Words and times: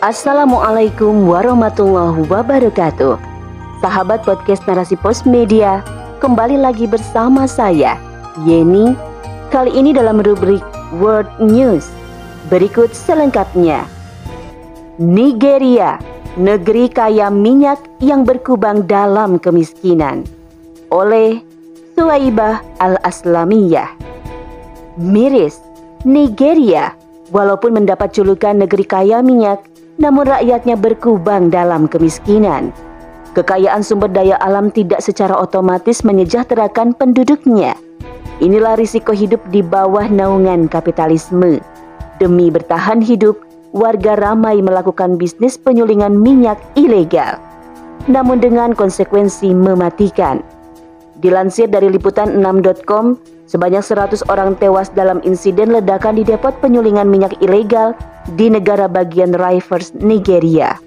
Assalamualaikum 0.00 1.28
warahmatullahi 1.28 2.24
wabarakatuh. 2.24 3.20
Sahabat 3.84 4.24
podcast 4.24 4.64
Narasi 4.64 4.96
Pos 4.96 5.28
Media, 5.28 5.84
kembali 6.24 6.56
lagi 6.56 6.88
bersama 6.88 7.44
saya, 7.44 8.00
Yeni. 8.48 8.96
Kali 9.52 9.68
ini 9.68 9.92
dalam 9.92 10.24
rubrik 10.24 10.64
World 10.96 11.28
News. 11.44 11.92
Berikut 12.48 12.96
selengkapnya. 12.96 13.84
Nigeria, 14.96 16.00
negeri 16.40 16.88
kaya 16.88 17.28
minyak 17.28 17.84
yang 18.00 18.24
berkubang 18.24 18.88
dalam 18.88 19.36
kemiskinan. 19.36 20.24
Oleh 20.88 21.44
Suwaibah 21.92 22.64
Al-Aslamiyah. 22.80 23.92
Miris, 24.96 25.60
Nigeria 26.08 26.96
Walaupun 27.30 27.78
mendapat 27.78 28.10
julukan 28.10 28.58
negeri 28.58 28.82
kaya 28.82 29.22
minyak, 29.22 29.62
namun 30.00 30.24
rakyatnya 30.24 30.80
berkubang 30.80 31.52
dalam 31.52 31.84
kemiskinan. 31.84 32.72
Kekayaan 33.36 33.84
sumber 33.84 34.10
daya 34.10 34.34
alam 34.42 34.72
tidak 34.74 35.04
secara 35.04 35.36
otomatis 35.38 36.02
menyejahterakan 36.02 36.96
penduduknya. 36.96 37.78
Inilah 38.40 38.74
risiko 38.74 39.12
hidup 39.12 39.38
di 39.52 39.60
bawah 39.60 40.08
naungan 40.08 40.66
kapitalisme. 40.66 41.60
Demi 42.18 42.48
bertahan 42.48 43.04
hidup, 43.04 43.38
warga 43.70 44.16
ramai 44.18 44.58
melakukan 44.64 45.20
bisnis 45.20 45.60
penyulingan 45.60 46.16
minyak 46.16 46.58
ilegal. 46.74 47.38
Namun 48.08 48.40
dengan 48.40 48.72
konsekuensi 48.72 49.52
mematikan. 49.52 50.40
Dilansir 51.20 51.68
dari 51.68 51.92
liputan6.com, 51.92 53.20
sebanyak 53.50 53.82
100 53.82 54.30
orang 54.30 54.54
tewas 54.54 54.94
dalam 54.94 55.18
insiden 55.26 55.74
ledakan 55.74 56.14
di 56.14 56.22
depot 56.22 56.54
penyulingan 56.62 57.10
minyak 57.10 57.34
ilegal 57.42 57.98
di 58.38 58.46
negara 58.46 58.86
bagian 58.86 59.34
Rivers, 59.34 59.90
Nigeria. 59.98 60.78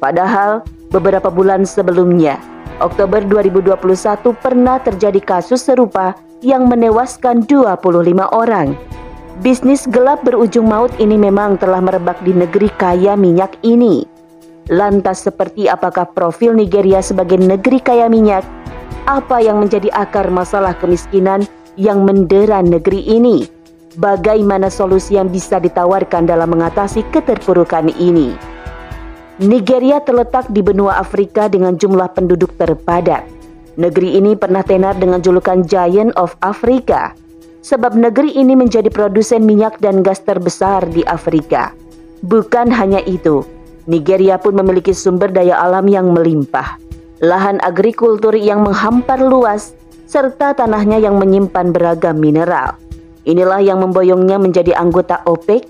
Padahal, 0.00 0.64
beberapa 0.88 1.28
bulan 1.28 1.68
sebelumnya, 1.68 2.40
Oktober 2.80 3.20
2021 3.20 4.32
pernah 4.40 4.80
terjadi 4.80 5.20
kasus 5.20 5.68
serupa 5.68 6.16
yang 6.40 6.64
menewaskan 6.72 7.44
25 7.44 7.84
orang. 8.32 8.72
Bisnis 9.44 9.84
gelap 9.84 10.24
berujung 10.24 10.64
maut 10.64 10.96
ini 10.96 11.20
memang 11.20 11.60
telah 11.60 11.84
merebak 11.84 12.16
di 12.24 12.32
negeri 12.32 12.72
kaya 12.80 13.12
minyak 13.12 13.52
ini. 13.60 14.08
Lantas 14.72 15.28
seperti 15.28 15.68
apakah 15.68 16.08
profil 16.08 16.56
Nigeria 16.56 17.04
sebagai 17.04 17.36
negeri 17.36 17.76
kaya 17.84 18.08
minyak 18.08 18.42
apa 19.06 19.38
yang 19.38 19.62
menjadi 19.62 19.92
akar 19.94 20.32
masalah 20.32 20.74
kemiskinan 20.80 21.46
yang 21.76 22.04
mendera 22.04 22.60
negeri 22.64 23.04
ini? 23.04 23.44
Bagaimana 23.96 24.68
solusi 24.68 25.16
yang 25.16 25.32
bisa 25.32 25.56
ditawarkan 25.56 26.28
dalam 26.28 26.52
mengatasi 26.52 27.00
keterpurukan 27.12 27.88
ini? 27.96 28.36
Nigeria 29.40 30.00
terletak 30.00 30.48
di 30.52 30.60
benua 30.60 31.00
Afrika 31.00 31.48
dengan 31.48 31.76
jumlah 31.76 32.12
penduduk 32.12 32.52
terpadat. 32.60 33.24
Negeri 33.76 34.16
ini 34.16 34.32
pernah 34.36 34.64
tenar 34.64 34.96
dengan 34.96 35.20
julukan 35.20 35.64
Giant 35.64 36.12
of 36.16 36.36
Africa, 36.40 37.12
sebab 37.60 37.96
negeri 37.96 38.32
ini 38.32 38.56
menjadi 38.56 38.88
produsen 38.88 39.44
minyak 39.44 39.80
dan 39.80 40.00
gas 40.00 40.24
terbesar 40.24 40.84
di 40.88 41.04
Afrika. 41.04 41.76
Bukan 42.24 42.72
hanya 42.72 43.04
itu, 43.04 43.44
Nigeria 43.84 44.40
pun 44.40 44.56
memiliki 44.56 44.96
sumber 44.96 45.28
daya 45.28 45.60
alam 45.60 45.84
yang 45.84 46.16
melimpah 46.16 46.86
lahan 47.24 47.56
agrikultur 47.64 48.36
yang 48.36 48.64
menghampar 48.64 49.20
luas, 49.20 49.72
serta 50.06 50.54
tanahnya 50.54 51.02
yang 51.02 51.18
menyimpan 51.18 51.74
beragam 51.74 52.16
mineral. 52.16 52.78
Inilah 53.26 53.58
yang 53.58 53.82
memboyongnya 53.82 54.38
menjadi 54.38 54.78
anggota 54.78 55.18
OPEC 55.26 55.66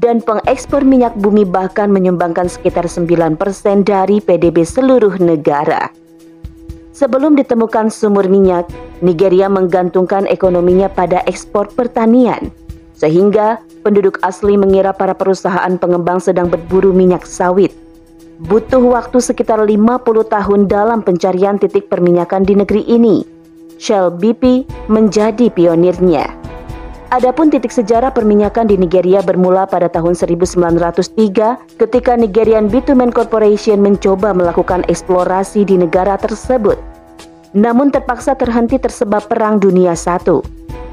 dan 0.00 0.24
pengekspor 0.24 0.82
minyak 0.82 1.14
bumi 1.20 1.44
bahkan 1.44 1.92
menyumbangkan 1.92 2.48
sekitar 2.48 2.88
9% 2.88 3.36
dari 3.84 4.18
PDB 4.24 4.64
seluruh 4.64 5.20
negara. 5.20 5.92
Sebelum 6.96 7.36
ditemukan 7.36 7.92
sumur 7.92 8.24
minyak, 8.26 8.66
Nigeria 9.04 9.52
menggantungkan 9.52 10.24
ekonominya 10.30 10.88
pada 10.88 11.20
ekspor 11.28 11.68
pertanian, 11.68 12.48
sehingga 12.96 13.60
penduduk 13.84 14.16
asli 14.24 14.56
mengira 14.56 14.94
para 14.96 15.12
perusahaan 15.12 15.74
pengembang 15.76 16.22
sedang 16.22 16.48
berburu 16.48 16.94
minyak 16.94 17.28
sawit 17.28 17.84
butuh 18.42 18.82
waktu 18.82 19.22
sekitar 19.22 19.62
50 19.62 20.02
tahun 20.26 20.60
dalam 20.66 21.00
pencarian 21.06 21.54
titik 21.54 21.86
perminyakan 21.86 22.42
di 22.42 22.54
negeri 22.58 22.82
ini. 22.90 23.33
Shell 23.78 24.14
BP 24.18 24.66
menjadi 24.86 25.50
pionirnya. 25.50 26.30
Adapun 27.14 27.46
titik 27.46 27.70
sejarah 27.70 28.10
perminyakan 28.10 28.66
di 28.66 28.74
Nigeria 28.74 29.22
bermula 29.22 29.70
pada 29.70 29.86
tahun 29.86 30.18
1903 30.18 31.78
ketika 31.78 32.12
Nigerian 32.18 32.66
Bitumen 32.66 33.14
Corporation 33.14 33.78
mencoba 33.78 34.34
melakukan 34.34 34.82
eksplorasi 34.90 35.62
di 35.62 35.78
negara 35.78 36.18
tersebut. 36.18 36.74
Namun 37.54 37.94
terpaksa 37.94 38.34
terhenti 38.34 38.82
tersebab 38.82 39.30
Perang 39.30 39.62
Dunia 39.62 39.94
I. 39.94 40.18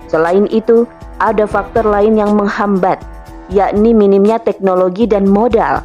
Selain 0.06 0.46
itu, 0.53 0.86
ada 1.18 1.50
faktor 1.50 1.90
lain 1.90 2.22
yang 2.22 2.38
menghambat, 2.38 3.02
yakni 3.50 3.97
minimnya 3.97 4.38
teknologi 4.38 5.09
dan 5.09 5.25
modal 5.25 5.81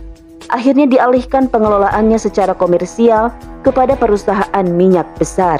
akhirnya 0.51 0.87
dialihkan 0.87 1.51
pengelolaannya 1.51 2.19
secara 2.19 2.55
komersial 2.55 3.35
kepada 3.67 3.99
perusahaan 3.99 4.67
minyak 4.67 5.06
besar. 5.19 5.59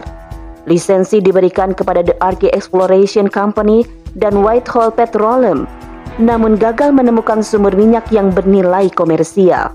Lisensi 0.67 1.23
diberikan 1.23 1.71
kepada 1.71 2.03
The 2.03 2.19
Archy 2.19 2.51
Exploration 2.51 3.31
Company 3.31 3.87
dan 4.19 4.43
Whitehall 4.43 4.91
Petroleum, 4.91 5.71
namun 6.19 6.59
gagal 6.59 6.91
menemukan 6.91 7.39
sumur 7.39 7.71
minyak 7.79 8.11
yang 8.11 8.35
bernilai 8.35 8.91
komersial. 8.91 9.71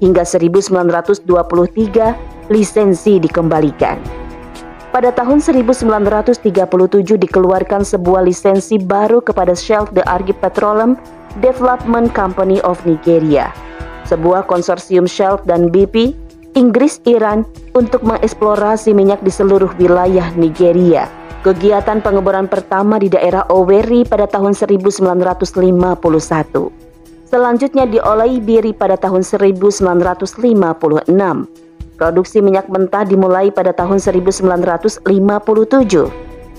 Hingga 0.00 0.24
1923, 0.24 1.28
lisensi 2.48 3.20
dikembalikan. 3.20 4.00
Pada 4.90 5.12
tahun 5.12 5.44
1937 5.44 6.40
dikeluarkan 7.20 7.84
sebuah 7.84 8.24
lisensi 8.24 8.80
baru 8.80 9.20
kepada 9.20 9.52
Shell 9.52 9.92
The 9.92 10.02
Archy 10.08 10.32
Petroleum 10.34 10.96
Development 11.44 12.10
Company 12.10 12.58
of 12.64 12.80
Nigeria 12.88 13.52
sebuah 14.10 14.50
konsorsium 14.50 15.06
Shell 15.06 15.38
dan 15.46 15.70
BP, 15.70 16.18
Inggris 16.58 16.98
Iran 17.06 17.46
untuk 17.78 18.02
mengeksplorasi 18.02 18.90
minyak 18.90 19.22
di 19.22 19.30
seluruh 19.30 19.70
wilayah 19.78 20.34
Nigeria. 20.34 21.06
Kegiatan 21.46 22.02
pengeboran 22.02 22.50
pertama 22.50 22.98
di 22.98 23.06
daerah 23.06 23.46
Owerri 23.54 24.02
pada 24.02 24.26
tahun 24.26 24.52
1951. 24.58 24.98
Selanjutnya 27.30 27.86
di 27.86 28.02
Olaibiri 28.02 28.74
pada 28.74 28.98
tahun 28.98 29.22
1956. 29.22 29.86
Produksi 31.94 32.38
minyak 32.42 32.66
mentah 32.66 33.06
dimulai 33.06 33.54
pada 33.54 33.70
tahun 33.70 34.02
1957. 34.02 35.06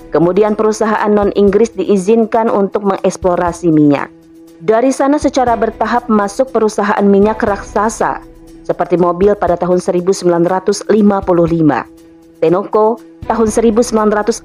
Kemudian 0.08 0.56
perusahaan 0.56 1.12
non-Inggris 1.12 1.76
diizinkan 1.76 2.48
untuk 2.48 2.88
mengeksplorasi 2.88 3.68
minyak. 3.68 4.08
Dari 4.64 4.88
sana 4.88 5.20
secara 5.20 5.52
bertahap 5.52 6.08
masuk 6.08 6.48
perusahaan 6.48 7.04
minyak 7.04 7.44
raksasa 7.44 8.31
seperti 8.62 8.98
mobil 8.98 9.34
pada 9.34 9.54
tahun 9.58 9.78
1955, 9.78 10.90
Tenoko 12.42 12.98
tahun 13.30 13.48
1960, 13.50 14.42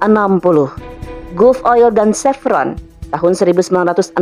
Gulf 1.34 1.60
Oil 1.66 1.90
dan 1.90 2.14
Chevron 2.14 2.78
tahun 3.14 3.34
1961, 3.34 4.18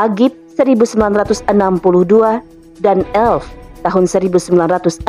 Agip 0.00 0.32
1962, 0.56 1.44
dan 2.80 3.04
Elf 3.12 3.48
tahun 3.84 4.04
1962. 4.08 5.08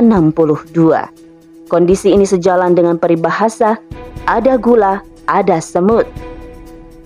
Kondisi 1.71 2.11
ini 2.11 2.27
sejalan 2.27 2.75
dengan 2.75 2.99
peribahasa 2.99 3.79
ada 4.27 4.59
gula, 4.59 4.99
ada 5.27 5.59
semut. 5.63 6.03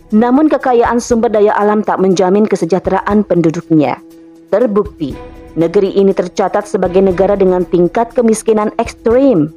Namun 0.09 0.49
kekayaan 0.49 1.01
sumber 1.01 1.29
daya 1.29 1.53
alam 1.57 1.81
tak 1.85 2.01
menjamin 2.01 2.45
kesejahteraan 2.45 3.25
penduduknya. 3.25 3.97
Terbukti, 4.53 5.17
negeri 5.55 5.95
ini 5.95 6.11
tercatat 6.11 6.67
sebagai 6.67 7.03
negara 7.03 7.35
dengan 7.39 7.63
tingkat 7.63 8.11
kemiskinan 8.15 8.71
ekstrim. 8.79 9.51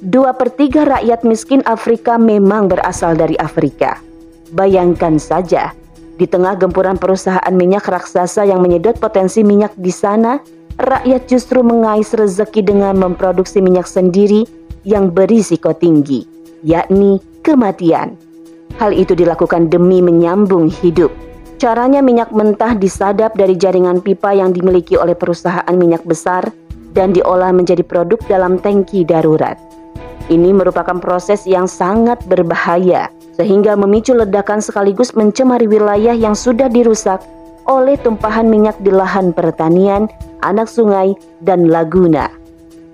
Dua 0.00 0.32
per 0.32 0.48
tiga 0.56 0.88
rakyat 0.88 1.28
miskin 1.28 1.60
Afrika 1.68 2.16
memang 2.16 2.72
berasal 2.72 3.16
dari 3.16 3.36
Afrika. 3.36 4.00
Bayangkan 4.56 5.20
saja, 5.20 5.76
di 6.16 6.24
tengah 6.24 6.56
gempuran 6.56 6.96
perusahaan 6.96 7.52
minyak 7.52 7.84
raksasa 7.84 8.48
yang 8.48 8.64
menyedot 8.64 8.96
potensi 8.96 9.44
minyak 9.44 9.76
di 9.76 9.92
sana, 9.92 10.40
rakyat 10.80 11.28
justru 11.28 11.60
mengais 11.60 12.12
rezeki 12.16 12.64
dengan 12.64 12.96
memproduksi 12.96 13.60
minyak 13.60 13.84
sendiri 13.84 14.48
yang 14.88 15.12
berisiko 15.12 15.76
tinggi, 15.76 16.24
yakni 16.64 17.20
kematian. 17.44 18.16
Hal 18.80 18.96
itu 18.96 19.12
dilakukan 19.12 19.68
demi 19.68 20.00
menyambung 20.00 20.72
hidup. 20.72 21.12
Caranya 21.60 22.00
minyak 22.00 22.32
mentah 22.32 22.72
disadap 22.72 23.36
dari 23.36 23.52
jaringan 23.52 24.00
pipa 24.00 24.32
yang 24.32 24.56
dimiliki 24.56 24.96
oleh 24.96 25.12
perusahaan 25.12 25.76
minyak 25.76 26.00
besar 26.08 26.48
dan 26.96 27.12
diolah 27.12 27.52
menjadi 27.52 27.84
produk 27.84 28.16
dalam 28.32 28.56
tangki 28.56 29.04
darurat. 29.04 29.60
Ini 30.32 30.56
merupakan 30.56 30.96
proses 30.96 31.44
yang 31.44 31.68
sangat 31.68 32.16
berbahaya 32.32 33.12
sehingga 33.36 33.76
memicu 33.76 34.16
ledakan 34.16 34.64
sekaligus 34.64 35.12
mencemari 35.12 35.68
wilayah 35.68 36.16
yang 36.16 36.32
sudah 36.32 36.72
dirusak 36.72 37.20
oleh 37.68 38.00
tumpahan 38.00 38.48
minyak 38.48 38.80
di 38.80 38.88
lahan 38.88 39.36
pertanian 39.36 40.08
anak 40.42 40.68
sungai, 40.68 41.16
dan 41.44 41.68
laguna. 41.68 42.28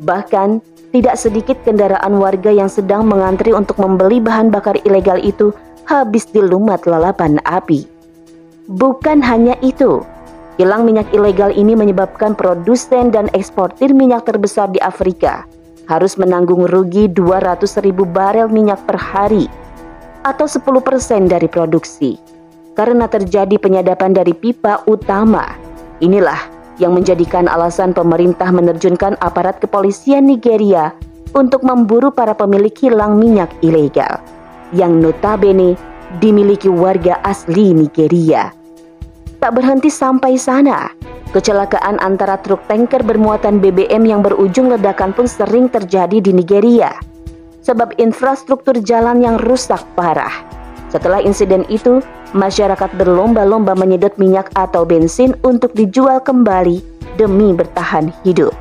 Bahkan, 0.02 0.60
tidak 0.90 1.16
sedikit 1.18 1.56
kendaraan 1.62 2.18
warga 2.18 2.50
yang 2.50 2.70
sedang 2.70 3.06
mengantri 3.06 3.52
untuk 3.52 3.78
membeli 3.78 4.18
bahan 4.22 4.50
bakar 4.50 4.78
ilegal 4.86 5.18
itu 5.20 5.52
habis 5.86 6.26
dilumat 6.30 6.84
lalapan 6.88 7.38
api. 7.46 7.95
Bukan 8.66 9.22
hanya 9.22 9.54
itu, 9.62 10.02
Kilang 10.56 10.88
minyak 10.88 11.12
ilegal 11.12 11.52
ini 11.52 11.76
menyebabkan 11.76 12.32
produsen 12.32 13.12
dan 13.12 13.28
eksportir 13.36 13.92
minyak 13.92 14.24
terbesar 14.24 14.72
di 14.72 14.80
Afrika 14.80 15.44
harus 15.84 16.16
menanggung 16.16 16.64
rugi 16.72 17.12
200 17.12 17.84
ribu 17.84 18.08
barel 18.08 18.48
minyak 18.48 18.80
per 18.88 18.96
hari 18.96 19.52
atau 20.24 20.48
10% 20.48 21.28
dari 21.28 21.44
produksi 21.44 22.16
karena 22.72 23.04
terjadi 23.04 23.60
penyadapan 23.60 24.16
dari 24.16 24.32
pipa 24.32 24.80
utama. 24.88 25.44
Inilah 26.00 26.40
yang 26.80 26.96
menjadikan 26.96 27.52
alasan 27.52 27.92
pemerintah 27.92 28.48
menerjunkan 28.48 29.20
aparat 29.20 29.60
kepolisian 29.60 30.24
Nigeria 30.24 30.96
untuk 31.36 31.68
memburu 31.68 32.08
para 32.08 32.32
pemilik 32.32 32.72
kilang 32.72 33.20
minyak 33.20 33.52
ilegal 33.60 34.24
yang 34.72 35.04
notabene 35.04 35.76
dimiliki 36.22 36.70
warga 36.70 37.18
asli 37.26 37.74
Nigeria. 37.74 38.50
Tak 39.36 39.52
berhenti 39.52 39.92
sampai 39.92 40.40
sana, 40.40 40.88
kecelakaan 41.30 42.00
antara 42.00 42.40
truk 42.40 42.64
tanker 42.66 43.04
bermuatan 43.04 43.60
BBM 43.60 44.08
yang 44.08 44.20
berujung 44.24 44.72
ledakan 44.72 45.12
pun 45.12 45.28
sering 45.28 45.68
terjadi 45.68 46.18
di 46.18 46.32
Nigeria. 46.32 46.96
Sebab 47.66 47.98
infrastruktur 47.98 48.78
jalan 48.80 49.20
yang 49.20 49.36
rusak 49.42 49.82
parah. 49.98 50.32
Setelah 50.86 51.18
insiden 51.18 51.66
itu, 51.66 51.98
masyarakat 52.32 52.94
berlomba-lomba 52.94 53.74
menyedot 53.74 54.14
minyak 54.16 54.48
atau 54.54 54.86
bensin 54.86 55.34
untuk 55.42 55.74
dijual 55.74 56.22
kembali 56.22 56.80
demi 57.18 57.50
bertahan 57.52 58.14
hidup. 58.22 58.54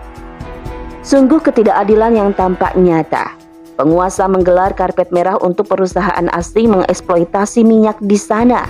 Sungguh 1.06 1.38
ketidakadilan 1.38 2.18
yang 2.18 2.30
tampak 2.34 2.74
nyata. 2.74 3.45
Penguasa 3.76 4.28
menggelar 4.32 4.72
karpet 4.72 5.12
merah 5.12 5.36
untuk 5.44 5.68
perusahaan 5.68 6.28
asing 6.32 6.72
mengeksploitasi 6.72 7.68
minyak 7.68 8.00
di 8.00 8.16
sana 8.16 8.64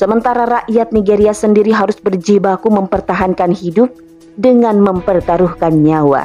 Sementara 0.00 0.46
rakyat 0.46 0.96
Nigeria 0.96 1.36
sendiri 1.36 1.76
harus 1.76 2.00
berjibaku 2.00 2.72
mempertahankan 2.72 3.52
hidup 3.52 3.92
dengan 4.38 4.80
mempertaruhkan 4.80 5.76
nyawa. 5.76 6.24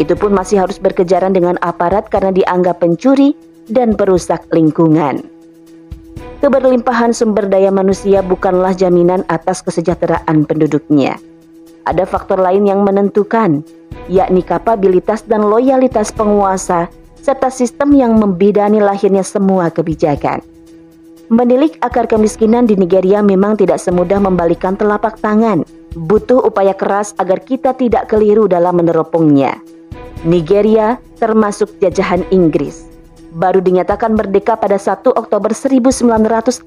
Itu 0.00 0.16
pun 0.16 0.32
masih 0.32 0.64
harus 0.64 0.80
berkejaran 0.80 1.36
dengan 1.36 1.60
aparat 1.60 2.08
karena 2.08 2.32
dianggap 2.32 2.80
pencuri 2.80 3.36
dan 3.68 3.98
perusak 4.00 4.48
lingkungan. 4.48 5.28
Keberlimpahan 6.40 7.12
sumber 7.12 7.44
daya 7.52 7.68
manusia 7.68 8.24
bukanlah 8.24 8.72
jaminan 8.72 9.28
atas 9.28 9.60
kesejahteraan 9.60 10.48
penduduknya. 10.48 11.20
Ada 11.84 12.08
faktor 12.08 12.40
lain 12.40 12.64
yang 12.64 12.80
menentukan, 12.80 13.60
yakni 14.08 14.40
kapabilitas 14.40 15.20
dan 15.28 15.44
loyalitas 15.44 16.16
penguasa 16.16 16.88
serta 17.26 17.50
sistem 17.50 17.90
yang 17.90 18.14
membidani 18.14 18.78
lahirnya 18.78 19.26
semua 19.26 19.66
kebijakan. 19.66 20.38
Menilik 21.26 21.74
akar 21.82 22.06
kemiskinan 22.06 22.70
di 22.70 22.78
Nigeria 22.78 23.18
memang 23.18 23.58
tidak 23.58 23.82
semudah 23.82 24.22
membalikan 24.22 24.78
telapak 24.78 25.18
tangan. 25.18 25.66
Butuh 25.98 26.38
upaya 26.46 26.70
keras 26.70 27.18
agar 27.18 27.42
kita 27.42 27.74
tidak 27.74 28.06
keliru 28.06 28.46
dalam 28.46 28.78
meneropongnya. 28.78 29.58
Nigeria 30.22 31.02
termasuk 31.18 31.82
jajahan 31.82 32.22
Inggris. 32.30 32.86
Baru 33.34 33.58
dinyatakan 33.58 34.14
merdeka 34.14 34.54
pada 34.54 34.78
1 34.78 35.10
Oktober 35.18 35.50
1960. 35.50 36.62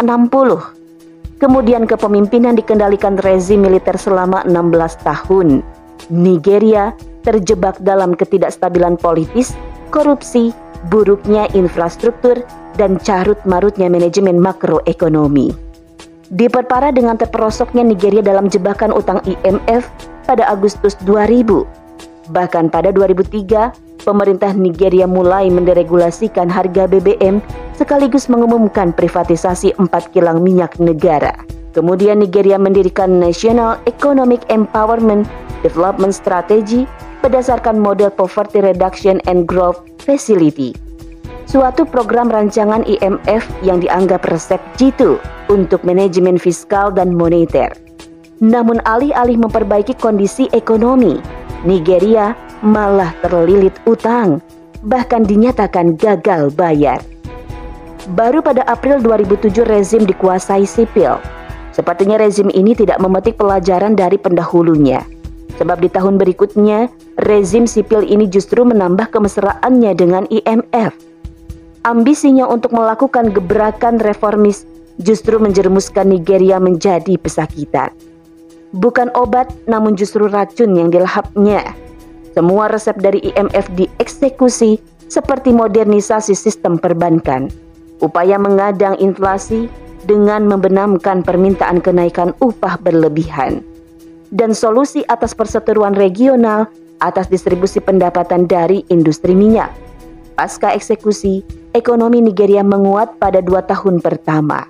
Kemudian 1.40 1.88
kepemimpinan 1.88 2.60
dikendalikan 2.60 3.16
rezim 3.24 3.64
militer 3.64 3.96
selama 3.96 4.44
16 4.44 5.08
tahun. 5.08 5.64
Nigeria 6.12 6.92
terjebak 7.24 7.80
dalam 7.80 8.12
ketidakstabilan 8.12 9.00
politis, 9.00 9.56
korupsi, 9.90 10.56
buruknya 10.88 11.50
infrastruktur, 11.58 12.40
dan 12.80 12.96
carut-marutnya 13.02 13.92
manajemen 13.92 14.40
makroekonomi. 14.40 15.52
Diperparah 16.30 16.94
dengan 16.94 17.18
terperosoknya 17.18 17.82
Nigeria 17.82 18.22
dalam 18.22 18.48
jebakan 18.48 18.94
utang 18.94 19.20
IMF 19.26 19.90
pada 20.30 20.46
Agustus 20.46 20.94
2000. 21.04 21.66
Bahkan 22.30 22.70
pada 22.70 22.94
2003, 22.94 23.74
pemerintah 24.06 24.54
Nigeria 24.54 25.10
mulai 25.10 25.50
menderegulasikan 25.50 26.46
harga 26.46 26.86
BBM 26.86 27.42
sekaligus 27.74 28.30
mengumumkan 28.30 28.94
privatisasi 28.94 29.74
empat 29.82 30.14
kilang 30.14 30.46
minyak 30.46 30.78
negara. 30.78 31.34
Kemudian 31.74 32.22
Nigeria 32.22 32.62
mendirikan 32.62 33.18
National 33.18 33.82
Economic 33.90 34.46
Empowerment 34.54 35.26
Development 35.66 36.14
Strategy 36.14 36.86
berdasarkan 37.22 37.80
model 37.80 38.12
Poverty 38.12 38.64
Reduction 38.64 39.24
and 39.28 39.48
Growth 39.48 39.84
Facility 40.04 40.90
suatu 41.50 41.82
program 41.82 42.30
rancangan 42.30 42.86
IMF 42.86 43.42
yang 43.66 43.82
dianggap 43.82 44.30
resep 44.30 44.62
jitu 44.78 45.18
untuk 45.50 45.82
manajemen 45.82 46.38
fiskal 46.38 46.94
dan 46.94 47.10
moneter. 47.18 47.74
Namun 48.38 48.78
alih-alih 48.86 49.42
memperbaiki 49.42 49.98
kondisi 49.98 50.46
ekonomi, 50.54 51.18
Nigeria 51.66 52.38
malah 52.62 53.12
terlilit 53.26 53.74
utang, 53.90 54.46
bahkan 54.86 55.26
dinyatakan 55.26 55.98
gagal 55.98 56.54
bayar. 56.54 57.02
Baru 58.14 58.46
pada 58.46 58.64
April 58.70 59.02
2007 59.02 59.66
rezim 59.66 60.06
dikuasai 60.06 60.64
sipil. 60.70 61.18
Sepertinya 61.74 62.22
rezim 62.22 62.48
ini 62.54 62.78
tidak 62.78 63.02
memetik 63.02 63.42
pelajaran 63.42 63.98
dari 63.98 64.22
pendahulunya. 64.22 65.02
Sebab 65.60 65.84
di 65.84 65.92
tahun 65.92 66.16
berikutnya, 66.16 66.88
rezim 67.20 67.68
sipil 67.68 68.08
ini 68.08 68.32
justru 68.32 68.64
menambah 68.64 69.12
kemesraannya 69.12 69.92
dengan 69.92 70.24
IMF 70.32 71.10
ambisinya 71.88 72.48
untuk 72.50 72.76
melakukan 72.76 73.32
gebrakan 73.32 74.02
reformis 74.04 74.68
justru 75.00 75.40
menjerumuskan 75.40 76.12
Nigeria 76.12 76.60
menjadi 76.60 77.16
pesakitan. 77.16 77.92
Bukan 78.76 79.10
obat, 79.18 79.50
namun 79.66 79.98
justru 79.98 80.30
racun 80.30 80.78
yang 80.78 80.94
dilahapnya. 80.94 81.74
Semua 82.38 82.70
resep 82.70 82.94
dari 83.02 83.24
IMF 83.34 83.66
dieksekusi 83.74 84.78
seperti 85.10 85.50
modernisasi 85.50 86.38
sistem 86.38 86.78
perbankan, 86.78 87.50
upaya 87.98 88.38
mengadang 88.38 88.94
inflasi 89.02 89.66
dengan 90.06 90.46
membenamkan 90.46 91.26
permintaan 91.26 91.82
kenaikan 91.82 92.38
upah 92.38 92.78
berlebihan, 92.78 93.66
dan 94.30 94.54
solusi 94.54 95.02
atas 95.10 95.34
perseteruan 95.34 95.98
regional 95.98 96.70
atas 97.00 97.32
distribusi 97.32 97.80
pendapatan 97.80 98.46
dari 98.46 98.86
industri 98.92 99.34
minyak. 99.34 99.72
Pasca 100.36 100.72
eksekusi, 100.72 101.44
ekonomi 101.76 102.24
Nigeria 102.24 102.64
menguat 102.64 103.20
pada 103.20 103.44
dua 103.44 103.60
tahun 103.68 104.00
pertama, 104.00 104.64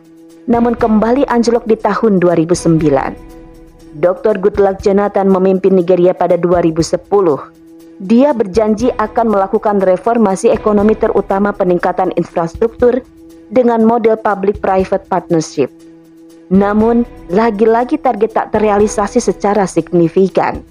namun 0.49 0.73
kembali 0.73 1.29
anjlok 1.29 1.65
di 1.69 1.77
tahun 1.77 2.17
2009. 2.17 3.29
Dr. 3.99 4.37
Goodluck 4.37 4.81
Jonathan 4.81 5.29
memimpin 5.29 5.77
Nigeria 5.77 6.13
pada 6.13 6.37
2010. 6.37 6.97
Dia 7.99 8.31
berjanji 8.31 8.89
akan 8.95 9.27
melakukan 9.27 9.83
reformasi 9.83 10.47
ekonomi 10.47 10.95
terutama 10.95 11.51
peningkatan 11.51 12.15
infrastruktur 12.15 13.03
dengan 13.51 13.83
model 13.83 14.15
public-private 14.15 15.09
partnership. 15.11 15.67
Namun, 16.49 17.05
lagi-lagi 17.29 18.01
target 18.01 18.33
tak 18.33 18.47
terrealisasi 18.57 19.21
secara 19.21 19.69
signifikan. 19.69 20.65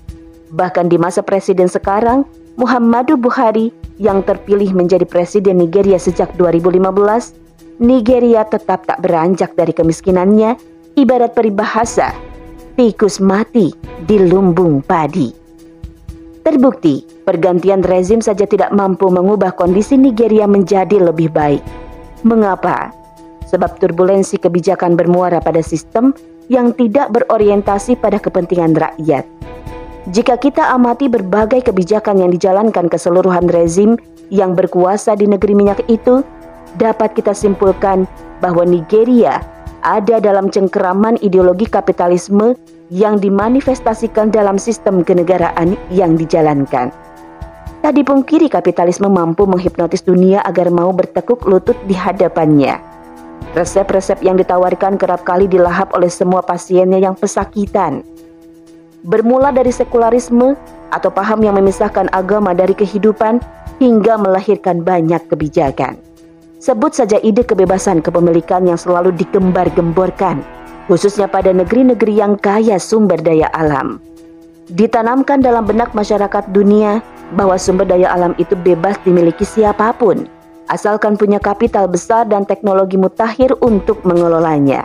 Bahkan 0.51 0.91
di 0.91 0.99
masa 0.99 1.23
presiden 1.23 1.71
sekarang, 1.71 2.27
Muhammadu 2.59 3.15
Buhari 3.15 3.71
yang 4.03 4.27
terpilih 4.27 4.75
menjadi 4.75 5.07
presiden 5.07 5.63
Nigeria 5.63 5.99
sejak 5.99 6.35
2015, 6.35 7.35
Nigeria 7.79 8.43
tetap 8.43 8.83
tak 8.91 8.99
beranjak 9.07 9.55
dari 9.55 9.71
kemiskinannya, 9.71 10.59
ibarat 10.99 11.39
peribahasa, 11.39 12.11
tikus 12.75 13.23
mati 13.23 13.71
di 14.03 14.19
lumbung 14.19 14.83
padi. 14.83 15.31
Terbukti, 16.43 17.07
pergantian 17.23 17.87
rezim 17.87 18.19
saja 18.19 18.49
tidak 18.49 18.75
mampu 18.75 19.07
mengubah 19.07 19.55
kondisi 19.55 19.95
Nigeria 19.95 20.51
menjadi 20.51 20.99
lebih 20.99 21.31
baik. 21.31 21.63
Mengapa? 22.27 22.91
Sebab 23.49 23.81
turbulensi 23.81 24.37
kebijakan 24.37 24.95
bermuara 24.95 25.41
pada 25.41 25.65
sistem 25.65 26.13
yang 26.53 26.77
tidak 26.77 27.13
berorientasi 27.13 27.97
pada 27.97 28.21
kepentingan 28.21 28.77
rakyat 28.77 29.25
jika 30.09 30.41
kita 30.41 30.73
amati 30.73 31.05
berbagai 31.05 31.69
kebijakan 31.69 32.25
yang 32.25 32.33
dijalankan 32.33 32.89
keseluruhan 32.89 33.45
rezim 33.53 34.01
yang 34.33 34.57
berkuasa 34.57 35.13
di 35.13 35.29
negeri 35.29 35.53
minyak 35.53 35.85
itu, 35.85 36.25
dapat 36.81 37.13
kita 37.13 37.37
simpulkan 37.37 38.09
bahwa 38.41 38.65
Nigeria 38.65 39.45
ada 39.85 40.17
dalam 40.17 40.49
cengkeraman 40.49 41.21
ideologi 41.21 41.69
kapitalisme 41.69 42.57
yang 42.89 43.21
dimanifestasikan 43.21 44.33
dalam 44.33 44.57
sistem 44.57 45.05
kenegaraan 45.05 45.77
yang 45.93 46.17
dijalankan. 46.17 46.89
Tak 47.85 47.93
dipungkiri 47.93 48.49
kapitalisme 48.49 49.13
mampu 49.13 49.45
menghipnotis 49.45 50.01
dunia 50.01 50.41
agar 50.41 50.73
mau 50.73 50.89
bertekuk 50.89 51.45
lutut 51.45 51.77
di 51.85 51.93
hadapannya. 51.93 52.81
Resep-resep 53.57 54.21
yang 54.21 54.37
ditawarkan 54.37 55.01
kerap 55.01 55.25
kali 55.25 55.49
dilahap 55.49 55.93
oleh 55.97 56.13
semua 56.13 56.45
pasiennya 56.45 57.01
yang 57.01 57.17
pesakitan 57.17 58.05
bermula 59.07 59.55
dari 59.55 59.71
sekularisme 59.71 60.59
atau 60.91 61.11
paham 61.13 61.45
yang 61.45 61.55
memisahkan 61.61 62.09
agama 62.11 62.57
dari 62.57 62.73
kehidupan 62.75 63.39
hingga 63.79 64.19
melahirkan 64.19 64.83
banyak 64.83 65.23
kebijakan. 65.31 66.01
Sebut 66.59 66.91
saja 66.91 67.23
ide 67.23 67.47
kebebasan 67.47 68.03
kepemilikan 68.03 68.67
yang 68.67 68.75
selalu 68.75 69.15
digembar-gemborkan, 69.15 70.43
khususnya 70.91 71.31
pada 71.31 71.55
negeri-negeri 71.55 72.19
yang 72.19 72.35
kaya 72.35 72.83
sumber 72.83 73.21
daya 73.23 73.47
alam. 73.55 74.03
Ditanamkan 74.69 75.39
dalam 75.39 75.65
benak 75.65 75.95
masyarakat 75.95 76.51
dunia 76.51 76.99
bahwa 77.39 77.55
sumber 77.55 77.87
daya 77.87 78.11
alam 78.11 78.35
itu 78.43 78.59
bebas 78.59 78.99
dimiliki 79.07 79.47
siapa 79.47 79.95
pun, 79.95 80.27
asalkan 80.69 81.17
punya 81.17 81.41
kapital 81.41 81.89
besar 81.89 82.29
dan 82.29 82.45
teknologi 82.45 82.97
mutakhir 83.01 83.57
untuk 83.65 84.05
mengelolanya. 84.05 84.85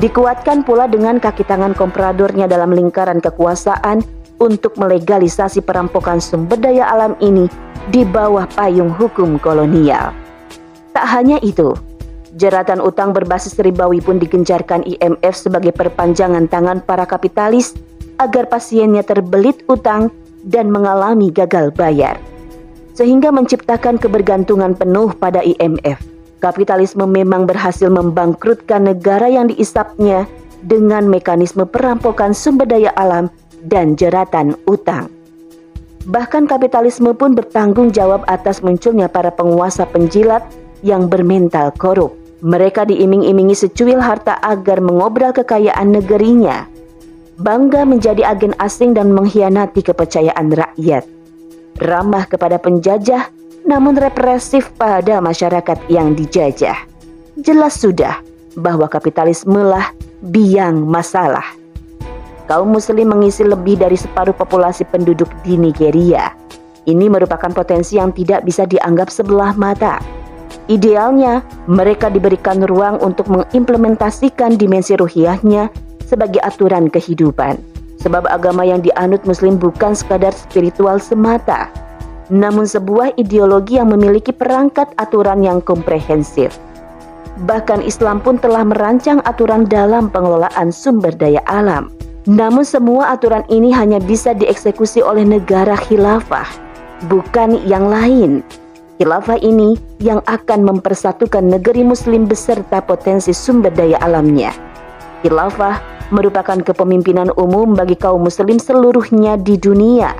Dikuatkan 0.00 0.64
pula 0.64 0.88
dengan 0.88 1.20
kaki 1.20 1.44
tangan 1.44 1.76
kompradornya 1.76 2.48
dalam 2.48 2.72
lingkaran 2.72 3.20
kekuasaan 3.20 4.00
untuk 4.40 4.74
melegalisasi 4.80 5.60
perampokan 5.60 6.18
sumber 6.18 6.56
daya 6.56 6.88
alam 6.88 7.12
ini 7.20 7.46
di 7.92 8.02
bawah 8.02 8.48
payung 8.56 8.90
hukum 8.90 9.36
kolonial. 9.36 10.16
Tak 10.96 11.06
hanya 11.12 11.36
itu, 11.44 11.76
jeratan 12.40 12.80
utang 12.80 13.12
berbasis 13.12 13.54
ribawi 13.60 14.00
pun 14.00 14.16
digencarkan 14.16 14.82
IMF 14.88 15.34
sebagai 15.36 15.76
perpanjangan 15.76 16.48
tangan 16.48 16.80
para 16.80 17.04
kapitalis 17.04 17.76
agar 18.16 18.48
pasiennya 18.48 19.04
terbelit 19.04 19.60
utang 19.68 20.08
dan 20.44 20.72
mengalami 20.72 21.28
gagal 21.30 21.70
bayar. 21.72 22.18
Sehingga 22.92 23.32
menciptakan 23.32 23.96
kebergantungan 23.96 24.76
penuh 24.76 25.16
pada 25.16 25.40
IMF 25.40 26.12
kapitalisme 26.42 27.06
memang 27.06 27.46
berhasil 27.46 27.86
membangkrutkan 27.86 28.90
negara 28.90 29.30
yang 29.30 29.46
diisapnya 29.46 30.26
dengan 30.66 31.06
mekanisme 31.06 31.62
perampokan 31.62 32.34
sumber 32.34 32.66
daya 32.66 32.90
alam 32.98 33.30
dan 33.62 33.94
jeratan 33.94 34.58
utang. 34.66 35.06
Bahkan 36.02 36.50
kapitalisme 36.50 37.14
pun 37.14 37.38
bertanggung 37.38 37.94
jawab 37.94 38.26
atas 38.26 38.58
munculnya 38.58 39.06
para 39.06 39.30
penguasa 39.30 39.86
penjilat 39.86 40.42
yang 40.82 41.06
bermental 41.06 41.70
korup. 41.78 42.18
Mereka 42.42 42.90
diiming-imingi 42.90 43.54
secuil 43.54 44.02
harta 44.02 44.34
agar 44.42 44.82
mengobral 44.82 45.30
kekayaan 45.30 45.94
negerinya. 45.94 46.66
Bangga 47.38 47.86
menjadi 47.86 48.34
agen 48.34 48.50
asing 48.58 48.98
dan 48.98 49.14
mengkhianati 49.14 49.78
kepercayaan 49.78 50.50
rakyat. 50.50 51.06
Ramah 51.80 52.28
kepada 52.28 52.60
penjajah 52.60 53.30
namun 53.62 53.94
represif 53.94 54.74
pada 54.74 55.22
masyarakat 55.22 55.78
yang 55.86 56.18
dijajah. 56.18 56.76
Jelas 57.38 57.78
sudah 57.78 58.20
bahwa 58.58 58.90
kapitalisme 58.90 59.56
lah 59.56 59.94
biang 60.20 60.82
masalah. 60.84 61.46
Kaum 62.50 62.74
muslim 62.74 63.08
mengisi 63.08 63.46
lebih 63.46 63.80
dari 63.80 63.96
separuh 63.96 64.34
populasi 64.34 64.84
penduduk 64.90 65.30
di 65.46 65.56
Nigeria. 65.56 66.34
Ini 66.82 67.06
merupakan 67.06 67.48
potensi 67.54 67.96
yang 67.96 68.10
tidak 68.10 68.42
bisa 68.42 68.66
dianggap 68.66 69.08
sebelah 69.08 69.54
mata. 69.54 70.02
Idealnya, 70.66 71.40
mereka 71.70 72.10
diberikan 72.10 72.60
ruang 72.66 72.98
untuk 73.00 73.30
mengimplementasikan 73.30 74.58
dimensi 74.58 74.98
ruhiahnya 74.98 75.70
sebagai 76.04 76.42
aturan 76.42 76.90
kehidupan. 76.90 77.71
Sebab 78.02 78.26
agama 78.26 78.66
yang 78.66 78.82
dianut 78.82 79.22
muslim 79.22 79.54
bukan 79.54 79.94
sekadar 79.94 80.34
spiritual 80.34 80.98
semata, 80.98 81.70
namun 82.34 82.66
sebuah 82.66 83.14
ideologi 83.14 83.78
yang 83.78 83.94
memiliki 83.94 84.34
perangkat 84.34 84.90
aturan 84.98 85.46
yang 85.46 85.62
komprehensif. 85.62 86.58
Bahkan 87.46 87.86
Islam 87.86 88.18
pun 88.20 88.42
telah 88.42 88.66
merancang 88.66 89.22
aturan 89.24 89.64
dalam 89.70 90.10
pengelolaan 90.10 90.74
sumber 90.74 91.14
daya 91.14 91.40
alam. 91.48 91.94
Namun 92.26 92.62
semua 92.62 93.14
aturan 93.14 93.42
ini 93.50 93.74
hanya 93.74 93.98
bisa 93.98 94.34
dieksekusi 94.34 95.02
oleh 95.02 95.26
negara 95.26 95.74
khilafah, 95.74 96.46
bukan 97.10 97.58
yang 97.66 97.90
lain. 97.90 98.46
Khilafah 99.02 99.42
ini 99.42 99.74
yang 99.98 100.22
akan 100.30 100.62
mempersatukan 100.62 101.42
negeri 101.42 101.82
muslim 101.82 102.30
beserta 102.30 102.78
potensi 102.78 103.34
sumber 103.34 103.74
daya 103.74 103.98
alamnya. 103.98 104.54
Khilafah 105.26 105.91
merupakan 106.12 106.60
kepemimpinan 106.60 107.32
umum 107.40 107.72
bagi 107.72 107.96
kaum 107.96 108.28
muslim 108.28 108.60
seluruhnya 108.60 109.40
di 109.40 109.56
dunia 109.56 110.12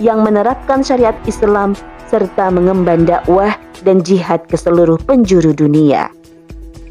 yang 0.00 0.24
menerapkan 0.24 0.80
syariat 0.80 1.16
Islam 1.28 1.76
serta 2.08 2.48
mengemban 2.48 3.04
dakwah 3.04 3.54
dan 3.84 4.00
jihad 4.00 4.42
ke 4.48 4.56
seluruh 4.56 4.96
penjuru 5.04 5.52
dunia. 5.52 6.08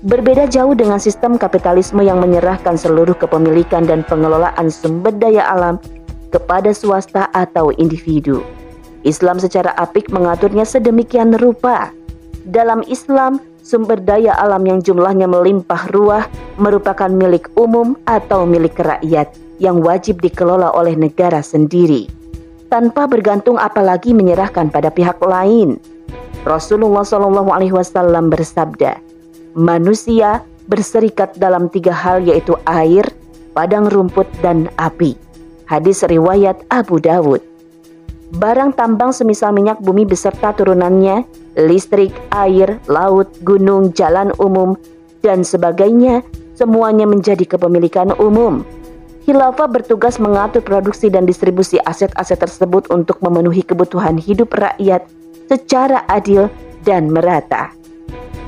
Berbeda 0.06 0.46
jauh 0.46 0.78
dengan 0.78 1.02
sistem 1.02 1.34
kapitalisme 1.42 2.06
yang 2.06 2.22
menyerahkan 2.22 2.78
seluruh 2.78 3.18
kepemilikan 3.18 3.90
dan 3.90 4.06
pengelolaan 4.06 4.70
sumber 4.70 5.10
daya 5.10 5.50
alam 5.50 5.82
kepada 6.30 6.70
swasta 6.78 7.26
atau 7.34 7.74
individu. 7.82 8.46
Islam 9.02 9.42
secara 9.42 9.74
apik 9.82 10.14
mengaturnya 10.14 10.62
sedemikian 10.62 11.34
rupa. 11.42 11.90
Dalam 12.46 12.86
Islam, 12.86 13.42
sumber 13.66 13.98
daya 13.98 14.38
alam 14.38 14.62
yang 14.70 14.80
jumlahnya 14.86 15.26
melimpah 15.26 15.90
ruah 15.90 16.30
merupakan 16.62 17.10
milik 17.10 17.50
umum 17.58 17.98
atau 18.06 18.46
milik 18.46 18.78
rakyat 18.78 19.34
yang 19.58 19.82
wajib 19.82 20.22
dikelola 20.22 20.70
oleh 20.78 20.94
negara 20.94 21.42
sendiri 21.42 22.06
tanpa 22.70 23.10
bergantung 23.10 23.56
apalagi 23.56 24.12
menyerahkan 24.12 24.68
pada 24.68 24.92
pihak 24.92 25.18
lain. 25.24 25.80
Rasulullah 26.46 27.02
Shallallahu 27.02 27.50
Alaihi 27.50 27.74
Wasallam 27.74 28.30
bersabda, 28.30 29.02
manusia 29.58 30.46
berserikat 30.70 31.40
dalam 31.42 31.72
tiga 31.72 31.96
hal 31.96 32.22
yaitu 32.22 32.54
air, 32.70 33.06
padang 33.56 33.90
rumput 33.90 34.30
dan 34.46 34.70
api. 34.78 35.18
Hadis 35.66 36.06
riwayat 36.06 36.62
Abu 36.70 37.02
Dawud. 37.02 37.55
Barang 38.36 38.76
tambang 38.76 39.16
semisal 39.16 39.56
minyak 39.56 39.80
bumi 39.80 40.04
beserta 40.04 40.52
turunannya, 40.52 41.24
listrik, 41.56 42.12
air, 42.36 42.84
laut, 42.92 43.32
gunung, 43.48 43.96
jalan 43.96 44.36
umum, 44.44 44.76
dan 45.24 45.48
sebagainya, 45.48 46.20
semuanya 46.52 47.08
menjadi 47.08 47.48
kepemilikan 47.48 48.12
umum. 48.20 48.68
Khilafah 49.24 49.72
bertugas 49.72 50.20
mengatur 50.20 50.60
produksi 50.62 51.08
dan 51.08 51.24
distribusi 51.24 51.80
aset-aset 51.82 52.36
tersebut 52.44 52.92
untuk 52.92 53.24
memenuhi 53.24 53.64
kebutuhan 53.64 54.20
hidup 54.20 54.52
rakyat 54.52 55.08
secara 55.48 56.04
adil 56.12 56.52
dan 56.84 57.08
merata. 57.08 57.72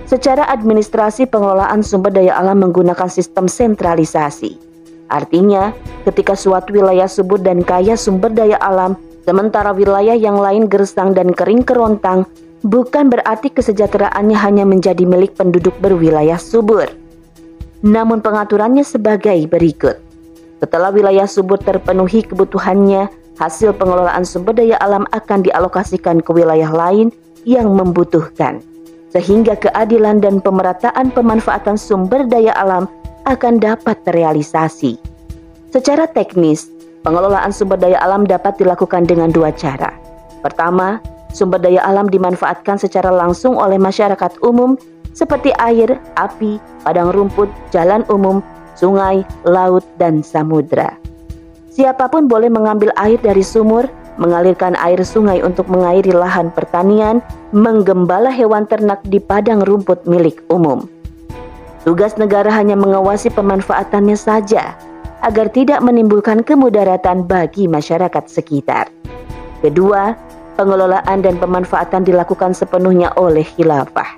Secara 0.04 0.52
administrasi 0.52 1.32
pengelolaan 1.32 1.80
sumber 1.80 2.12
daya 2.12 2.36
alam 2.36 2.60
menggunakan 2.60 3.08
sistem 3.08 3.48
sentralisasi. 3.48 4.60
Artinya, 5.08 5.72
ketika 6.04 6.36
suatu 6.36 6.76
wilayah 6.76 7.08
subur 7.08 7.40
dan 7.40 7.64
kaya 7.64 7.96
sumber 7.96 8.30
daya 8.36 8.60
alam, 8.60 9.00
sementara 9.28 9.76
wilayah 9.76 10.16
yang 10.16 10.40
lain 10.40 10.72
gersang 10.72 11.12
dan 11.12 11.36
kering 11.36 11.68
kerontang, 11.68 12.24
bukan 12.64 13.12
berarti 13.12 13.52
kesejahteraannya 13.52 14.40
hanya 14.40 14.64
menjadi 14.64 15.04
milik 15.04 15.36
penduduk 15.36 15.76
berwilayah 15.84 16.40
subur. 16.40 16.88
Namun 17.84 18.24
pengaturannya 18.24 18.88
sebagai 18.88 19.36
berikut. 19.52 20.00
Setelah 20.64 20.96
wilayah 20.96 21.28
subur 21.28 21.60
terpenuhi 21.60 22.24
kebutuhannya, 22.24 23.12
hasil 23.38 23.76
pengelolaan 23.76 24.24
sumber 24.24 24.56
daya 24.56 24.80
alam 24.80 25.04
akan 25.14 25.44
dialokasikan 25.44 26.24
ke 26.24 26.32
wilayah 26.32 26.72
lain 26.72 27.12
yang 27.44 27.68
membutuhkan. 27.76 28.64
Sehingga 29.12 29.60
keadilan 29.60 30.24
dan 30.24 30.40
pemerataan 30.40 31.12
pemanfaatan 31.12 31.76
sumber 31.76 32.26
daya 32.26 32.56
alam 32.58 32.90
akan 33.28 33.60
dapat 33.60 34.00
terrealisasi. 34.08 34.98
Secara 35.70 36.10
teknis, 36.10 36.72
pengelolaan 37.08 37.56
sumber 37.56 37.80
daya 37.80 37.96
alam 38.04 38.28
dapat 38.28 38.60
dilakukan 38.60 39.08
dengan 39.08 39.32
dua 39.32 39.56
cara. 39.56 39.96
Pertama, 40.44 41.00
sumber 41.32 41.64
daya 41.64 41.80
alam 41.88 42.12
dimanfaatkan 42.12 42.76
secara 42.76 43.08
langsung 43.08 43.56
oleh 43.56 43.80
masyarakat 43.80 44.44
umum 44.44 44.76
seperti 45.16 45.56
air, 45.64 45.96
api, 46.20 46.60
padang 46.84 47.16
rumput, 47.16 47.48
jalan 47.72 48.04
umum, 48.12 48.44
sungai, 48.76 49.24
laut, 49.48 49.88
dan 49.96 50.20
samudra. 50.20 51.00
Siapa 51.72 52.12
pun 52.12 52.28
boleh 52.28 52.52
mengambil 52.52 52.92
air 53.00 53.18
dari 53.24 53.42
sumur, 53.42 53.88
mengalirkan 54.20 54.76
air 54.78 55.00
sungai 55.02 55.40
untuk 55.42 55.66
mengairi 55.72 56.12
lahan 56.12 56.52
pertanian, 56.52 57.24
menggembala 57.56 58.30
hewan 58.30 58.68
ternak 58.68 59.00
di 59.08 59.18
padang 59.18 59.64
rumput 59.64 60.04
milik 60.06 60.44
umum. 60.52 60.86
Tugas 61.88 62.20
negara 62.20 62.52
hanya 62.52 62.76
mengawasi 62.76 63.32
pemanfaatannya 63.32 64.18
saja, 64.20 64.76
agar 65.26 65.50
tidak 65.50 65.80
menimbulkan 65.82 66.46
kemudaratan 66.46 67.26
bagi 67.26 67.66
masyarakat 67.66 68.26
sekitar. 68.30 68.90
Kedua, 69.64 70.14
pengelolaan 70.58 71.26
dan 71.26 71.42
pemanfaatan 71.42 72.06
dilakukan 72.06 72.54
sepenuhnya 72.54 73.14
oleh 73.18 73.46
khilafah. 73.46 74.18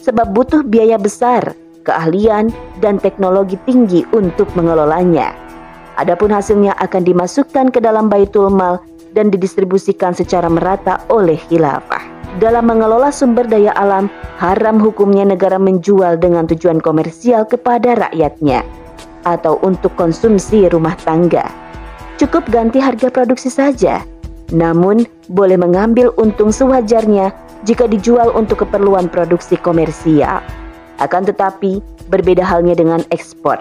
Sebab 0.00 0.36
butuh 0.36 0.62
biaya 0.62 1.00
besar 1.00 1.56
keahlian, 1.86 2.50
dan 2.82 2.98
teknologi 2.98 3.54
tinggi 3.62 4.02
untuk 4.10 4.50
mengelolanya. 4.58 5.30
Adapun 5.96 6.34
hasilnya 6.34 6.74
akan 6.82 7.06
dimasukkan 7.06 7.70
ke 7.70 7.78
dalam 7.78 8.10
baitul 8.10 8.50
mal 8.50 8.82
dan 9.14 9.30
didistribusikan 9.32 10.12
secara 10.12 10.50
merata 10.50 11.00
oleh 11.08 11.38
khilafah. 11.48 12.02
Dalam 12.36 12.68
mengelola 12.68 13.08
sumber 13.08 13.48
daya 13.48 13.72
alam, 13.72 14.12
haram 14.36 14.76
hukumnya 14.76 15.24
negara 15.24 15.56
menjual 15.56 16.20
dengan 16.20 16.44
tujuan 16.44 16.84
komersial 16.84 17.48
kepada 17.48 17.96
rakyatnya 17.96 18.60
atau 19.26 19.58
untuk 19.66 19.92
konsumsi 19.98 20.70
rumah 20.70 20.94
tangga. 21.02 21.50
cukup 22.16 22.48
ganti 22.48 22.80
harga 22.80 23.12
produksi 23.12 23.52
saja. 23.52 24.00
Namun, 24.54 25.04
boleh 25.28 25.60
mengambil 25.60 26.14
untung 26.16 26.48
sewajarnya 26.48 27.34
jika 27.68 27.84
dijual 27.84 28.32
untuk 28.32 28.64
keperluan 28.64 29.10
produksi 29.10 29.58
komersial. 29.60 30.40
Akan 30.96 31.28
tetapi, 31.28 31.84
berbeda 32.08 32.40
halnya 32.40 32.72
dengan 32.72 33.04
ekspor. 33.12 33.60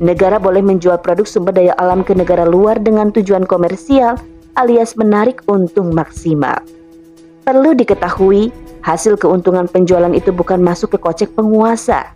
Negara 0.00 0.40
boleh 0.40 0.64
menjual 0.64 0.98
produk 1.02 1.26
sumber 1.28 1.54
daya 1.54 1.74
alam 1.78 2.02
ke 2.02 2.16
negara 2.16 2.46
luar 2.46 2.80
dengan 2.80 3.14
tujuan 3.14 3.46
komersial 3.46 4.18
alias 4.54 4.94
menarik 4.94 5.42
untung 5.50 5.94
maksimal. 5.94 6.58
Perlu 7.44 7.76
diketahui, 7.76 8.50
hasil 8.82 9.20
keuntungan 9.20 9.68
penjualan 9.68 10.10
itu 10.14 10.32
bukan 10.32 10.62
masuk 10.62 10.96
ke 10.96 10.98
kocek 10.98 11.30
penguasa, 11.36 12.10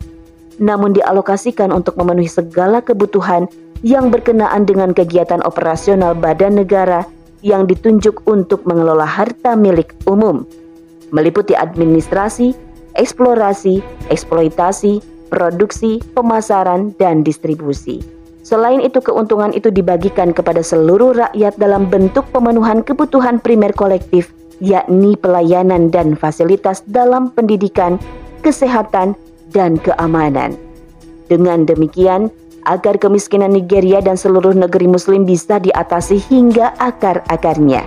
namun 0.59 0.95
dialokasikan 0.95 1.71
untuk 1.71 1.95
memenuhi 1.99 2.31
segala 2.31 2.83
kebutuhan 2.83 3.47
yang 3.87 4.11
berkenaan 4.11 4.67
dengan 4.67 4.91
kegiatan 4.91 5.39
operasional 5.47 6.15
badan 6.19 6.59
negara 6.59 7.07
yang 7.47 7.71
ditunjuk 7.71 8.27
untuk 8.27 8.67
mengelola 8.67 9.07
harta 9.07 9.55
milik 9.55 9.95
umum, 10.11 10.43
meliputi 11.15 11.55
administrasi, 11.55 12.55
eksplorasi, 12.99 13.79
eksploitasi, 14.11 14.99
produksi, 15.31 16.03
pemasaran, 16.19 16.91
dan 16.99 17.23
distribusi. 17.23 18.03
Selain 18.43 18.81
itu, 18.81 18.99
keuntungan 19.05 19.53
itu 19.53 19.69
dibagikan 19.69 20.33
kepada 20.33 20.65
seluruh 20.65 21.13
rakyat 21.15 21.55
dalam 21.61 21.87
bentuk 21.87 22.25
pemenuhan 22.33 22.81
kebutuhan 22.81 23.39
primer 23.39 23.77
kolektif, 23.77 24.33
yakni 24.59 25.15
pelayanan 25.21 25.93
dan 25.93 26.17
fasilitas 26.17 26.81
dalam 26.89 27.31
pendidikan, 27.37 28.01
kesehatan, 28.41 29.13
dan 29.53 29.81
keamanan. 29.81 30.57
Dengan 31.29 31.69
demikian, 31.69 32.33
agar 32.69 33.01
kemiskinan 33.01 33.57
Nigeria 33.57 34.05
dan 34.05 34.21
seluruh 34.21 34.53
negeri 34.53 34.85
Muslim 34.89 35.25
bisa 35.25 35.57
diatasi 35.57 36.21
hingga 36.29 36.77
akar-akarnya. 36.77 37.85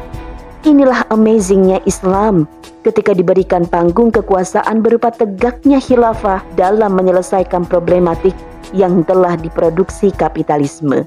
Inilah 0.62 1.10
amazingnya 1.10 1.82
Islam 1.90 2.46
ketika 2.86 3.18
diberikan 3.18 3.66
panggung 3.66 4.14
kekuasaan 4.14 4.82
berupa 4.86 5.10
tegaknya 5.10 5.82
khilafah 5.82 6.42
dalam 6.54 6.94
menyelesaikan 6.98 7.66
problematik 7.66 8.34
yang 8.74 9.02
telah 9.06 9.38
diproduksi 9.38 10.14
kapitalisme. 10.14 11.06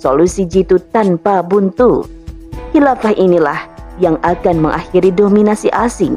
Solusi 0.00 0.48
jitu 0.48 0.80
tanpa 0.92 1.44
buntu. 1.44 2.04
Khilafah 2.72 3.16
inilah 3.16 3.60
yang 4.00 4.16
akan 4.24 4.68
mengakhiri 4.68 5.12
dominasi 5.12 5.68
asing, 5.76 6.16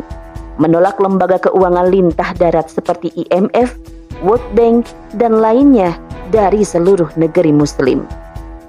menolak 0.61 0.99
lembaga 1.01 1.37
keuangan 1.49 1.89
lintah 1.89 2.33
darat 2.37 2.69
seperti 2.69 3.13
IMF, 3.27 3.77
World 4.21 4.45
Bank, 4.53 4.89
dan 5.17 5.37
lainnya 5.39 5.97
dari 6.29 6.61
seluruh 6.61 7.09
negeri 7.17 7.53
muslim 7.53 8.05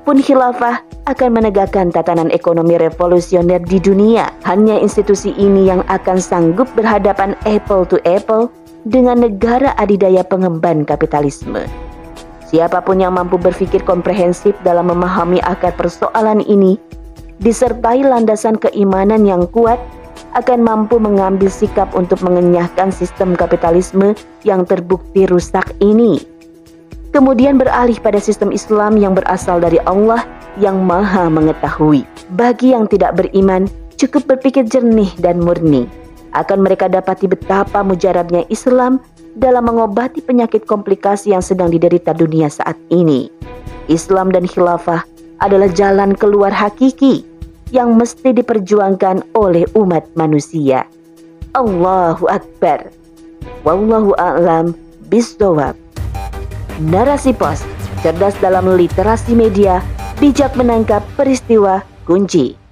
pun 0.04 0.20
khilafah 0.20 0.84
akan 1.08 1.30
menegakkan 1.40 1.88
tatanan 1.88 2.28
ekonomi 2.28 2.76
revolusioner 2.76 3.58
di 3.64 3.80
dunia. 3.80 4.28
Hanya 4.44 4.78
institusi 4.78 5.32
ini 5.40 5.72
yang 5.72 5.80
akan 5.88 6.20
sanggup 6.20 6.68
berhadapan 6.76 7.32
apple 7.48 7.88
to 7.88 7.96
apple 8.04 8.52
dengan 8.84 9.24
negara 9.24 9.72
adidaya 9.80 10.20
pengemban 10.20 10.84
kapitalisme. 10.84 11.64
Siapa 12.44 12.84
pun 12.84 13.00
yang 13.00 13.16
mampu 13.16 13.40
berpikir 13.40 13.82
komprehensif 13.82 14.54
dalam 14.62 14.92
memahami 14.92 15.40
akar 15.42 15.72
persoalan 15.74 16.44
ini, 16.44 16.76
disertai 17.40 18.04
landasan 18.04 18.60
keimanan 18.60 19.24
yang 19.24 19.48
kuat, 19.50 19.80
akan 20.34 20.60
mampu 20.66 20.98
mengambil 20.98 21.48
sikap 21.48 21.94
untuk 21.94 22.20
mengenyahkan 22.26 22.90
sistem 22.90 23.38
kapitalisme 23.38 24.18
yang 24.42 24.66
terbukti 24.66 25.26
rusak 25.30 25.70
ini 25.78 26.34
kemudian 27.14 27.54
beralih 27.54 27.94
pada 28.02 28.18
sistem 28.18 28.50
Islam 28.50 28.98
yang 28.98 29.14
berasal 29.14 29.62
dari 29.62 29.78
Allah 29.86 30.26
yang 30.58 30.82
Maha 30.82 31.30
Mengetahui. 31.30 32.02
Bagi 32.34 32.74
yang 32.74 32.90
tidak 32.90 33.14
beriman, 33.14 33.70
cukup 33.94 34.26
berpikir 34.26 34.66
jernih 34.66 35.14
dan 35.22 35.38
murni. 35.38 35.86
Akan 36.34 36.66
mereka 36.66 36.90
dapati 36.90 37.30
betapa 37.30 37.86
mujarabnya 37.86 38.42
Islam 38.50 38.98
dalam 39.38 39.70
mengobati 39.70 40.18
penyakit 40.18 40.66
komplikasi 40.66 41.30
yang 41.30 41.42
sedang 41.46 41.70
diderita 41.70 42.10
dunia 42.10 42.50
saat 42.50 42.74
ini. 42.90 43.30
Islam 43.86 44.34
dan 44.34 44.50
khilafah 44.50 45.06
adalah 45.38 45.70
jalan 45.70 46.18
keluar 46.18 46.50
hakiki 46.50 47.22
yang 47.74 47.98
mesti 47.98 48.30
diperjuangkan 48.30 49.34
oleh 49.34 49.66
umat 49.74 50.06
manusia. 50.14 50.86
Allahu 51.58 52.30
Akbar. 52.30 52.94
Wallahu 53.66 54.14
a'lam 54.14 54.78
bishawab. 55.10 55.74
Narasi 56.78 57.34
Pos, 57.34 57.66
cerdas 58.06 58.38
dalam 58.38 58.70
literasi 58.78 59.34
media, 59.34 59.82
bijak 60.22 60.54
menangkap 60.54 61.02
peristiwa 61.18 61.82
kunci. 62.06 62.63